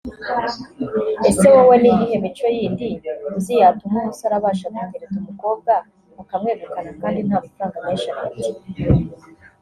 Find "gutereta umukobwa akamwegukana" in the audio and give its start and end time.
4.73-6.89